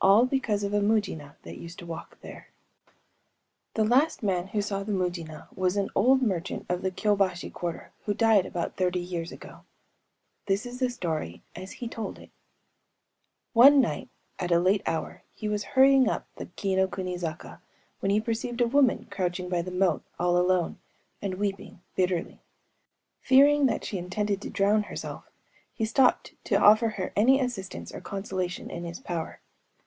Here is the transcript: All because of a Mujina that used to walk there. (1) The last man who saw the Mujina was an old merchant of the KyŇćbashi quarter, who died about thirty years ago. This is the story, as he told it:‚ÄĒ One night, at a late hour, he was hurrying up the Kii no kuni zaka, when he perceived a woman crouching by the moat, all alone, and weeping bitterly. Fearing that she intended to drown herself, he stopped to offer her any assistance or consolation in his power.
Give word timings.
All 0.00 0.26
because 0.26 0.62
of 0.64 0.74
a 0.74 0.80
Mujina 0.82 1.36
that 1.44 1.56
used 1.56 1.78
to 1.78 1.86
walk 1.86 2.20
there. 2.20 2.48
(1) 3.74 3.86
The 3.88 3.88
last 3.90 4.22
man 4.22 4.48
who 4.48 4.60
saw 4.60 4.82
the 4.82 4.92
Mujina 4.92 5.48
was 5.56 5.78
an 5.78 5.88
old 5.94 6.20
merchant 6.20 6.66
of 6.68 6.82
the 6.82 6.90
KyŇćbashi 6.90 7.50
quarter, 7.54 7.90
who 8.04 8.12
died 8.12 8.44
about 8.44 8.76
thirty 8.76 9.00
years 9.00 9.32
ago. 9.32 9.60
This 10.44 10.66
is 10.66 10.78
the 10.78 10.90
story, 10.90 11.42
as 11.56 11.72
he 11.72 11.88
told 11.88 12.18
it:‚ÄĒ 12.18 12.28
One 13.54 13.80
night, 13.80 14.10
at 14.38 14.52
a 14.52 14.58
late 14.58 14.82
hour, 14.84 15.22
he 15.34 15.48
was 15.48 15.64
hurrying 15.64 16.06
up 16.06 16.26
the 16.36 16.44
Kii 16.44 16.76
no 16.76 16.86
kuni 16.86 17.16
zaka, 17.16 17.60
when 18.00 18.10
he 18.10 18.20
perceived 18.20 18.60
a 18.60 18.68
woman 18.68 19.06
crouching 19.10 19.48
by 19.48 19.62
the 19.62 19.70
moat, 19.70 20.02
all 20.18 20.36
alone, 20.36 20.76
and 21.22 21.36
weeping 21.36 21.80
bitterly. 21.96 22.42
Fearing 23.22 23.64
that 23.64 23.86
she 23.86 23.96
intended 23.96 24.42
to 24.42 24.50
drown 24.50 24.82
herself, 24.82 25.30
he 25.72 25.86
stopped 25.86 26.34
to 26.44 26.56
offer 26.60 26.88
her 26.88 27.10
any 27.16 27.40
assistance 27.40 27.90
or 27.90 28.02
consolation 28.02 28.68
in 28.68 28.84
his 28.84 29.00
power. 29.00 29.40